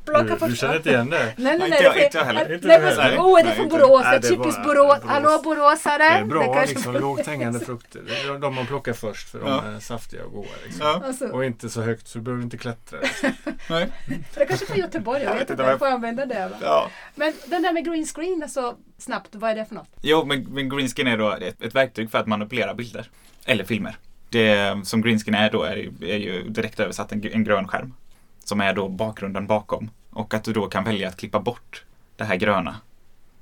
[0.04, 1.18] Plocka Du, på- du känner inte igen det?
[1.24, 1.68] Nej, nej, Nej, nej.
[1.70, 2.52] inte jag- det är- inte jag heller.
[2.54, 3.18] Inte Nej, du men, heller.
[3.20, 3.68] Åh, är det från.
[3.68, 4.02] Borås?
[4.04, 4.98] Nej, är är typiskt Borås.
[5.04, 5.98] Hallå boråsare!
[5.98, 8.00] Det är bra kanske- liksom lågt hängande frukter.
[8.00, 9.64] Är de man plockar först för de Ja.
[9.76, 10.48] är saftiga och goda.
[10.64, 10.86] Liksom.
[10.86, 11.02] Ja.
[11.06, 12.98] Alltså, Och inte så högt så du behöver inte klättra.
[13.00, 13.30] Liksom.
[13.70, 13.88] Nej.
[14.34, 15.62] det kanske från Göteborg, jag Jag vet inte.
[15.62, 16.48] Jag får använda det.
[16.48, 16.56] Va?
[16.62, 16.90] Ja.
[17.14, 19.88] Men den där med green screen, alltså, snabbt, vad är det för något?
[20.02, 23.10] Jo, men, men greenskin är då ett, ett verktyg för att manipulera bilder.
[23.44, 23.96] Eller filmer.
[24.28, 27.94] Det som greenskin är då är, ju- är ju direkt översatt en, en grön skärm.
[28.44, 29.90] Som är då bakgrunden bakom.
[30.10, 31.84] Och att du då kan välja att klippa bort
[32.16, 32.76] det här gröna.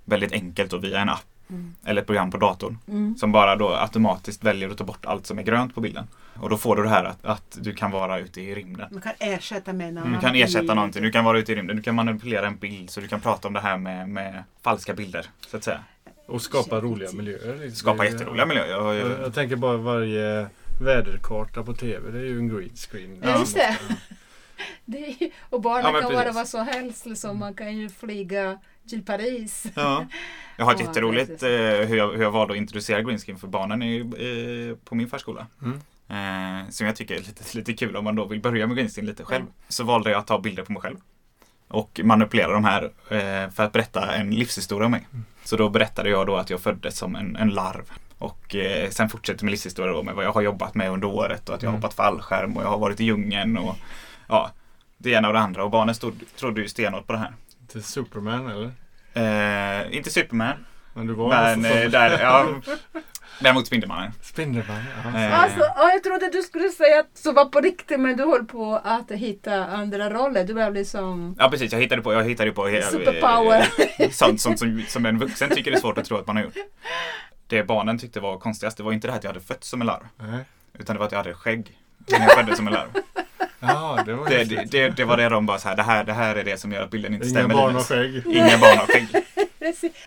[0.05, 1.25] Väldigt enkelt och via en app.
[1.85, 2.79] Eller ett program på datorn.
[2.89, 3.17] Mm.
[3.17, 6.07] Som bara då automatiskt väljer att ta bort allt som är grönt på bilden.
[6.35, 8.89] Och då får du det här att, att du kan vara ute i rymden.
[8.91, 10.13] Man kan ersätta med något.
[10.13, 12.91] Du kan ersätta någonting, du kan vara ute i rymden, du kan manipulera en bild
[12.91, 15.27] så du kan prata om det här med, med falska bilder.
[15.47, 15.85] Så att säga.
[16.27, 17.71] Och skapa roliga miljöer.
[17.71, 18.69] Skapa jätteroliga miljöer.
[18.69, 20.47] Jag, Jag, jag, jag tänker bara varje
[20.81, 22.11] väderkarta på TV.
[22.11, 23.19] Det är ju en green screen.
[23.23, 23.79] Ja, just det.
[24.85, 27.07] Det är, och barnen Ja, kan vara vad som helst.
[27.07, 27.39] Liksom.
[27.39, 29.65] Man kan ju flyga till Paris.
[29.75, 30.07] ja.
[30.57, 33.83] jag har ett jätteroligt eh, hur, jag, hur jag valde att introducera greenskin för barnen
[33.83, 35.47] i, eh, på min förskola.
[35.63, 35.81] Mm.
[36.09, 39.07] Eh, som jag tycker är lite, lite kul om man då vill börja med greenskin
[39.07, 39.45] lite själv.
[39.69, 40.97] Så valde jag att ta bilder på mig själv.
[41.69, 45.07] Och manipulera de här eh, för att berätta en livshistoria om mig.
[45.45, 47.91] Så då berättade jag då att jag föddes som en, en larv.
[48.19, 51.49] Och eh, sen fortsätter med livshistoria då med vad jag har jobbat med under året
[51.49, 51.83] och att jag har Mm.
[51.83, 53.77] hoppat fallskärm och jag har varit i djungeln och
[54.31, 54.51] ja,
[54.99, 55.65] det ena och det andra.
[55.65, 57.33] Och barnen stod, trodde ju stenhårt på det här.
[57.69, 58.71] Till Superman eller?
[59.15, 62.47] Eh, inte Superman, Men du var men alltså eh, där, ja,
[63.41, 64.13] däremot Spindelmannen.
[64.23, 64.83] Spindelman.
[65.05, 65.19] Ja.
[65.21, 68.25] Eh, Alltså, ja, jag trodde du skulle säga att så var på riktigt men du
[68.25, 70.45] höll på att hitta andra roller.
[70.45, 73.69] Du blev liksom Ja precis, jag hittade på, jag hittade på superpower.
[73.99, 76.43] eh, sånt som, som, som en vuxen tycker är svårt att tro att man har
[76.43, 76.55] gjort.
[77.47, 79.81] Det barnen tyckte var konstigast, det var inte det här att jag hade fötts som
[79.81, 80.07] en larv.
[80.17, 80.45] Nej.
[80.79, 81.79] Utan det var att jag hade skägg.
[82.11, 82.89] När jag föddes som en larv.
[83.61, 86.05] Ja, det var Det, det, det, det var det de bara så här, det här,
[86.05, 87.55] det här är det som gör att bilden inte Inga stämmer.
[87.55, 87.91] barn Linus.
[87.91, 88.27] och skägg.
[88.27, 89.09] Inga barn har skägg.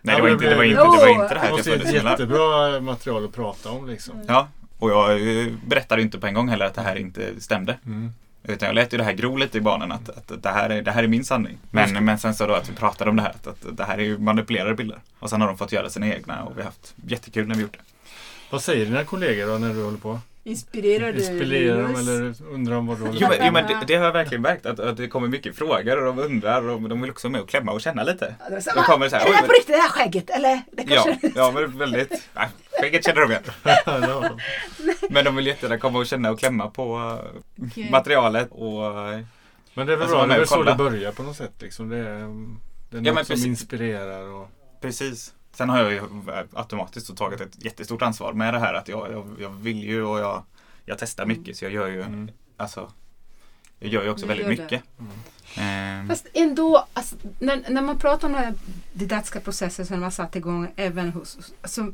[0.01, 1.77] Nej, det var inte det var inte, det, var inte det här Det att jag
[1.77, 4.23] måste ett jättebra material att prata om liksom.
[4.27, 4.47] Ja,
[4.79, 7.77] och jag eh, berättade inte på en gång heller att det här inte stämde.
[7.85, 8.13] Mm.
[8.43, 10.81] Utan jag lät ju det här gro lite i barnen att, att det, här är,
[10.81, 11.57] det här är min sanning.
[11.71, 13.97] Men, men sen så då att vi pratade om det här, att, att det här
[13.97, 14.99] är ju manipulerade bilder.
[15.19, 17.61] Och sen har de fått göra sina egna och vi har haft jättekul när vi
[17.61, 17.79] gjort det.
[18.49, 20.19] Vad säger dina kollegor då när du håller på?
[20.45, 23.95] Inspirerar du Inspirerar de eller undrar de vad du Jo men, jo, men det, det
[23.95, 27.01] har jag verkligen märkt att, att det kommer mycket frågor och de undrar och de
[27.01, 28.35] vill också med och klämma och känna lite.
[28.51, 28.83] Ja, så "Va?
[28.83, 30.29] kommer så här, är det "Oj, här på riktigt det här skägget?
[30.29, 30.61] Eller?
[30.71, 31.31] Det Ja, kanske...
[31.35, 32.47] ja men väldigt, nej,
[32.81, 33.43] skägget känner de igen.
[33.85, 34.29] Ja.
[35.09, 37.89] Men de vill jättegärna komma och känna och klämma på eh, Okej.
[37.91, 39.19] materialet och eh,
[39.73, 41.53] Men det är väl Alltså, bra, det är väl så det börjar på något sätt
[41.59, 41.89] liksom.
[41.89, 42.03] Det är,
[42.89, 43.45] det är något Ja, som precis.
[43.45, 44.47] inspirerar och...
[44.81, 45.33] Precis.
[45.53, 46.01] Sen har jag ju
[46.53, 50.03] automatiskt så tagit ett jättestort ansvar med det här att jag, jag, jag vill ju
[50.03, 50.43] och jag,
[50.85, 52.31] jag testar mycket så jag gör ju Mm.
[52.57, 52.91] alltså
[53.79, 54.83] jag gör ju också Du väldigt mycket.
[55.57, 58.53] Ehm, Fast ändå, alltså, när, när man pratar om den här
[58.93, 61.93] didaktiska processen som man satt igång även hos, alltså,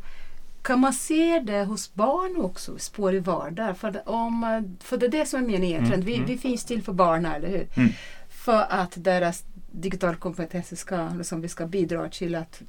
[0.61, 3.77] kan man se det hos barn också, spår i vardag?
[3.77, 6.01] För det, om, eh, för det är det som är meningen egentligen.
[6.01, 6.27] Vi, mm.
[6.27, 7.67] vi finns till för barnen, eller hur?
[7.75, 7.89] Mm.
[8.29, 12.61] För att deras digital kompetens ska, liksom, vi ska bidra till att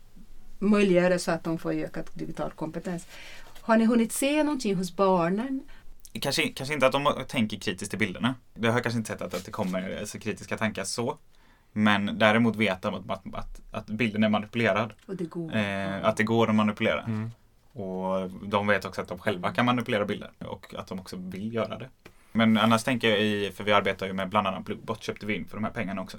[0.61, 3.07] möjliggöra så att de får ökad digital kompetens.
[3.61, 5.63] Har ni hunnit se någonting hos barnen?
[6.13, 8.35] Kanske, kanske inte att de tänker kritiskt till bilderna.
[8.55, 11.19] Det har jag kanske inte sett att, att det kommer alltså, kritiska tankar så.
[11.73, 14.93] Men däremot vet de att, att, att, att bilden är manipulerad.
[15.07, 15.57] Och det går.
[15.57, 17.03] Eh, att det går att manipulera.
[17.03, 17.31] Mm.
[17.73, 21.55] Och de vet också att de själva kan manipulera bilder och att de också vill
[21.55, 21.89] göra det.
[22.33, 25.37] Men annars tänker jag i, för vi arbetar ju med bland annat Bluebot köpte vi
[25.37, 26.19] in för de här pengarna också.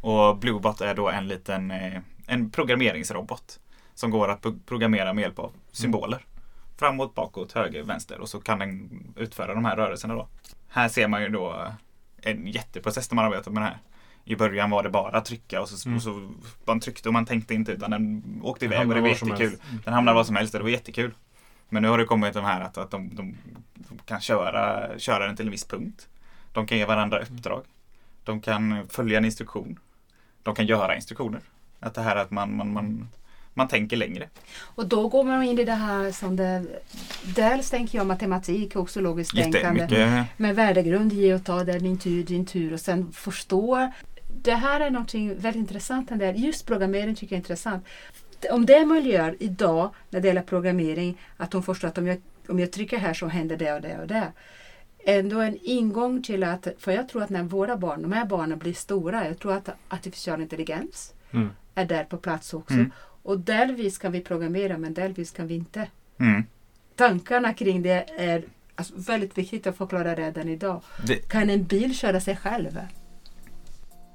[0.00, 3.60] Och Bluebot är då en liten eh, en programmeringsrobot
[4.00, 6.24] som går att pro- programmera med hjälp av symboler.
[6.76, 10.28] Framåt, bakåt, höger, vänster och så kan den utföra de här rörelserna då.
[10.68, 11.72] Här ser man ju då
[12.22, 13.78] en jätteprocess när man arbetar med det här.
[14.24, 15.96] I början var det bara att trycka och så, Mm.
[15.96, 16.30] och så
[16.64, 19.46] man tryckte och man tänkte inte utan den åkte Den iväg och det var jättekul.
[19.70, 19.82] Mm.
[19.84, 21.14] Den hamnade var som helst och det var jättekul.
[21.68, 23.36] Men nu har det kommit de här att, att de, de,
[23.74, 26.08] de kan köra, köra den till en viss punkt.
[26.52, 27.62] De kan ge varandra uppdrag.
[28.24, 29.78] De kan följa en instruktion.
[30.42, 31.40] De kan göra instruktioner.
[31.80, 33.08] Att det här att man, man, man,
[33.54, 34.28] man tänker längre.
[34.58, 36.64] Och då går man in i det här som det,
[37.22, 40.24] dels tänker jag matematik, också logiskt tänkande.
[40.36, 43.92] Med värdegrund, ge och ta, det är din tur, din tur och sen förstå.
[44.42, 46.08] Det här är någonting väldigt intressant.
[46.08, 46.32] Den där.
[46.32, 47.84] Just programmering tycker jag är intressant.
[48.50, 52.58] Om det möjliggör idag när det gäller programmering att de förstår att om jag, om
[52.58, 54.32] jag trycker här så händer det och det och det.
[55.04, 58.58] Ändå en ingång till att, för jag tror att när våra barn, de här barnen
[58.58, 61.50] blir stora, jag tror att artificiell intelligens Mm.
[61.74, 62.74] är där på plats också.
[62.74, 62.92] Mm.
[63.22, 65.88] Och delvis kan vi programmera men delvis kan vi inte.
[66.20, 66.44] Mm.
[66.96, 70.82] Tankarna kring det är alltså, väldigt viktigt att förklara redan idag.
[71.06, 72.78] Det, Kan en bil köra sig själv?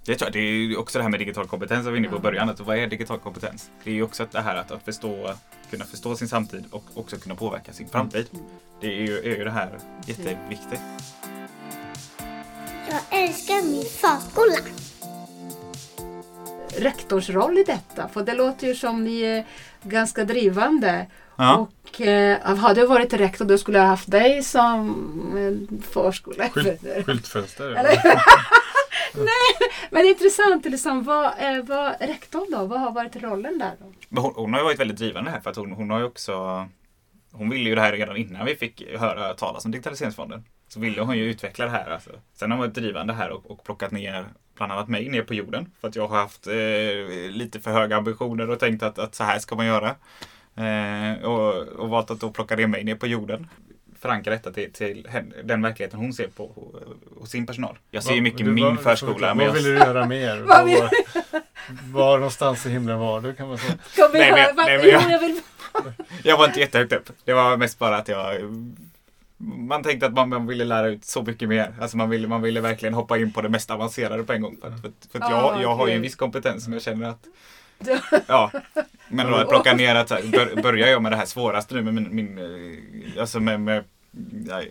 [0.05, 2.05] det, tror jag, det är ju också det här med digital kompetens som vi var
[2.05, 2.21] inne på i Ja.
[2.21, 2.49] början.
[2.49, 3.69] Att vad är digital kompetens?
[3.83, 5.33] Det är ju också det här att, att förstå,
[5.69, 8.25] kunna förstå sin samtid och också kunna påverka sin framtid.
[8.81, 10.81] Det är ju, är ju det här jätteviktigt.
[12.89, 14.55] Jag älskar min förskola.
[16.77, 18.07] Rektors roll i detta?
[18.07, 19.45] För det låter ju som ni är
[19.83, 21.05] ganska drivande.
[21.35, 21.57] Ja.
[21.57, 24.87] Och eh, hade jag varit rektor då skulle jag haft dig som
[25.37, 26.49] en förskola.
[26.49, 27.69] Skylt, skyltfönster.
[27.69, 28.03] Eller?
[29.15, 30.65] Nej, men det är intressant.
[30.65, 32.65] Liksom, vad, är, vad rektorn då?
[32.65, 33.71] Vad har varit rollen där?
[33.79, 34.21] Då?
[34.21, 36.67] Hon, hon har ju varit väldigt drivande här för att hon, hon har ju också
[37.37, 40.43] Hon ville ju det här redan innan vi fick höra talas om Digitaliseringsfonden.
[40.67, 41.89] Så ville hon ju utveckla det här.
[41.89, 42.09] Alltså.
[42.33, 44.25] Sen har hon varit drivande här och, och plockat ner
[44.55, 45.71] bland annat mig ner på jorden.
[45.81, 46.53] För att jag har haft eh,
[47.31, 49.95] lite för höga ambitioner och tänkt att, att så här ska man göra.
[50.55, 53.47] Eh, och, och valt att då plocka ner mig ner på jorden.
[53.99, 55.07] Förankra detta till, till
[55.43, 57.77] den verkligheten hon ser på ho- hos sin personal.
[57.91, 59.33] Jag ser ju mycket Du, min får förskola.
[59.33, 60.37] Vad jag, ville du göra mer?
[60.47, 60.89] Var, vill- var,
[62.09, 63.73] var någonstans i himlen var du kan man säga?
[63.95, 65.41] Kom Nej, men nej, men jag- vill...
[66.23, 67.09] Jag var inte jättehögt upp.
[67.25, 68.35] Det var mest bara att jag
[69.37, 71.73] man tänkte att man, man ville lära ut så mycket mer.
[71.81, 74.57] Alltså man ville, man ville verkligen hoppa in på det mest avancerade på en gång.
[74.61, 77.09] För, för, för att jag, Ah, jag har ju en viss kompetens som jag känner
[77.09, 77.27] att
[78.27, 78.51] Ja,
[79.07, 81.93] men då att plocka ner att bör, börjar jag med det här svåraste nu med
[81.93, 83.83] min, min eh, alltså med, med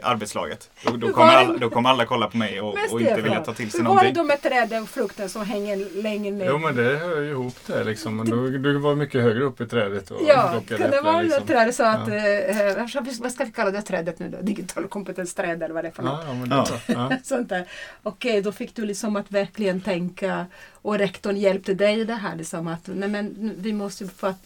[0.03, 0.71] arbetslaget.
[0.85, 3.41] Då, då, kommer var alla, då kommer alla kolla på mig och, och inte vilja
[3.45, 4.15] ta till sig Hur var det någonting.
[4.15, 6.47] då med träden och frukten som hänger längre ner?
[6.51, 8.17] Jo men det hör ju ihop det liksom.
[8.17, 11.05] Men du, du var mycket högre upp i trädet och Ja, plockade kan det äpplen,
[11.13, 11.41] vara liksom.
[11.41, 11.57] liksom.
[11.57, 14.39] träd så att, eh, vad ska vi- vad ska vi kalla det trädet nu då?
[14.43, 16.21] Digital kompetensträd eller vad det är för något.
[16.27, 16.95] Ja, ja, Ja.
[16.95, 17.09] bra.
[17.11, 17.17] Ja.
[17.25, 17.69] Sånt där.
[18.03, 22.37] Okej, då fick du liksom att verkligen tänka och rektorn hjälpte dig i det här
[22.37, 24.43] liksom att nej men vi måste få, att,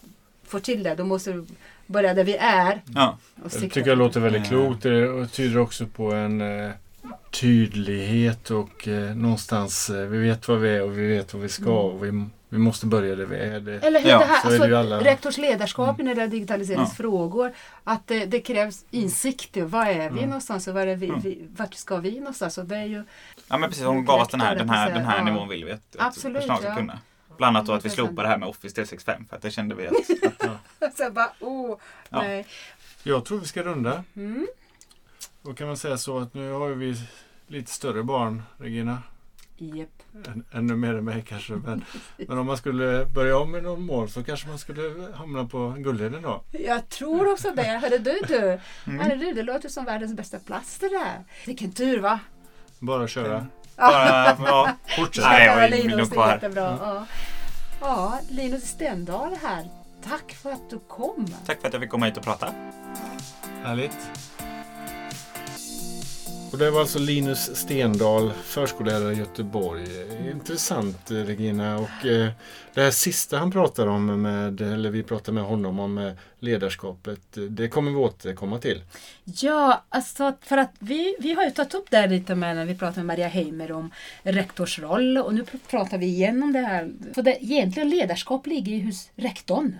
[0.48, 1.44] få till det, då måste vi
[1.86, 2.82] börja där vi är.
[2.94, 4.82] Ja, Och Jag tycker det låter väldigt klokt.
[4.82, 6.70] Det tyder också på en eh,
[7.30, 11.48] tydlighet och eh, någonstans eh, vi vet vad vi är och vi vet vad vi
[11.48, 13.60] ska och vi, vi måste börja där vi är.
[13.60, 16.14] Det, Eller hur Ja, det här, så är det alltså, ju alla- rektors ledarskap när
[16.14, 17.52] det är digitaliseringsfrågor.
[17.84, 20.24] Att det, det krävs insikt i var är vi Mm.
[20.24, 21.20] någonstans och var är vi, Mm.
[21.20, 22.58] vi, vart ska vi någonstans?
[22.58, 23.04] Och det är ju,
[23.48, 23.84] ja men precis.
[23.84, 25.24] Hon gav oss den här, den här, den här Ja.
[25.24, 26.76] nivån vill vi att, att Absolut, personal ska ja.
[26.76, 26.98] kunna.
[27.38, 27.92] Bland annat då att vi 100%.
[27.94, 29.94] slopar det här med Office 365 för att det kände vi att,
[30.82, 32.22] att så jag bara, oh, Ja.
[32.22, 32.46] nej.
[33.02, 34.04] jag tror vi ska runda.
[34.16, 34.46] Mm.
[35.42, 36.96] Och kan man säga så att nu har vi
[37.46, 39.02] lite större barn, Regina.
[39.56, 39.88] Japp.
[40.26, 41.52] Än, ännu mer än mig kanske.
[41.52, 41.84] Men,
[42.16, 45.74] men om man skulle börja om med någon mål så kanske man skulle hamna på
[45.78, 46.42] Gullheden då.
[46.50, 47.62] Jag tror också det.
[47.62, 48.60] Hörde du du?
[48.86, 49.00] Mm.
[49.00, 51.24] Hörde du, det låter som världens bästa plats det där.
[51.46, 52.20] Vilken tur va?
[52.78, 53.46] Bara köra.
[53.78, 55.24] Bara, ja, Fortsätt.
[55.24, 56.34] Nej, jag Ja, vill Linus, kvar är här.
[56.34, 56.78] jättebra.
[56.82, 57.04] Ja.
[57.80, 59.64] ja, Linus Stendahl här.
[60.08, 61.26] Tack för att du kom.
[61.46, 62.48] Tack för att jag fick komma hit och prata.
[63.64, 63.98] Härligt.
[66.52, 69.84] Och det var alltså Linus Stendahl, förskollärare i Göteborg.
[70.30, 71.78] Intressant eh, Regina.
[71.78, 72.30] Och eh,
[72.74, 77.36] det här sista han pratar om, med, eller vi pratar med honom om eh, ledarskapet,
[77.36, 78.82] eh, det kommer vi återkomma till.
[79.24, 82.64] Ja, alltså för att vi, vi har ju tagit upp det här lite med när
[82.64, 83.90] vi pratade med Maria Heimer om
[84.22, 86.90] rektors roll och nu pratar vi igen om det här.
[87.14, 89.78] För det egentligen ledarskap ligger ju hos rektorn.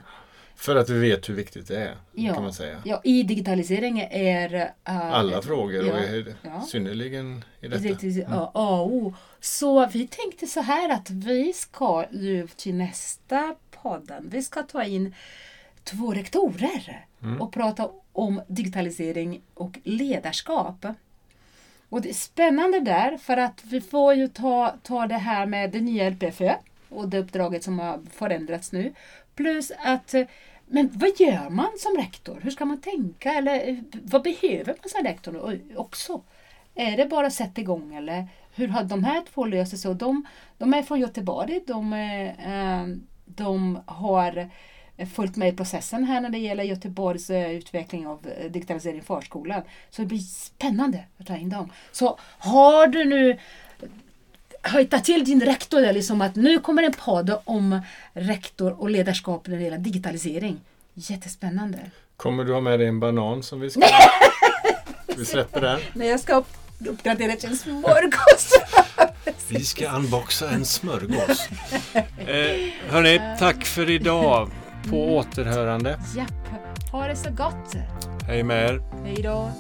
[0.61, 2.35] För att vi vet hur viktigt det är, Ja.
[2.35, 2.83] kan man säga.
[2.85, 4.55] Ja, i digitalisering är...
[4.85, 6.63] äh, Alla frågor och ja, är ja.
[6.69, 7.89] synnerligen i detta.
[8.07, 8.23] Mm.
[8.31, 9.15] ja, A och O.
[9.41, 14.85] Så vi tänkte så här att vi ska ju till nästa podden, vi ska ta
[14.85, 15.15] in
[15.85, 17.41] två rektorer Mm.
[17.41, 20.87] och prata om digitalisering och ledarskap.
[21.89, 25.71] Och det är spännande där för att vi får ju ta, ta det här med
[25.71, 26.55] det nya LPFÖ
[26.89, 28.95] och det uppdraget som har förändrats nu.
[29.35, 30.27] Plus att, eh,
[30.67, 32.41] men vad gör man som rektor?
[32.43, 33.33] Hur ska man tänka?
[33.33, 36.23] Eller eh, vad behöver man som rektor också?
[36.75, 39.95] Är det bara att sätta igång eller hur har de här två löst det?
[39.95, 40.27] De,
[40.59, 41.61] de är från Göteborg.
[41.67, 42.87] De, eh,
[43.25, 44.49] de har
[45.15, 49.63] följt med i processen här när det gäller Göteborgs utveckling av digitalisering i förskolan.
[49.91, 51.73] Så det blir spännande att ta in dem.
[51.93, 53.39] Så har du nu
[54.73, 57.81] hojtat till din rektor där liksom att nu kommer en podd om
[58.13, 60.61] rektor och ledarskap när det gäller digitalisering.
[60.95, 61.79] Jättespännande.
[62.17, 63.81] Kommer du ha med dig en banan som vi ska...
[65.17, 65.81] vi släpper den.
[65.93, 66.57] När jag ska upp-
[66.89, 68.53] uppgradera till en smörgås.
[69.51, 71.49] Vi ska unboxa en smörgås.
[72.19, 74.51] Eh, hörni, tack för idag.
[74.91, 75.99] På återhörande.
[76.17, 76.49] Japp,
[76.93, 77.75] ha det så gott.
[78.27, 78.81] Hej med er.
[79.05, 79.51] Hej då.